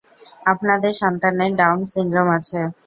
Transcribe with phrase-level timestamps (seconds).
[0.45, 2.59] আপনাদের সন্তানের Down syndrome আছে।